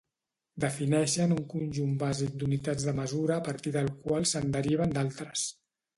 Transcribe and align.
Defineixen 0.63 1.35
un 1.35 1.43
conjunt 1.51 1.93
bàsic 2.03 2.33
d'unitats 2.43 2.89
de 2.89 2.95
mesura 3.01 3.35
a 3.37 3.45
partir 3.49 3.75
del 3.77 3.93
qual 4.07 4.27
se'n 4.33 4.53
deriven 4.57 4.97
d'altres. 4.97 5.45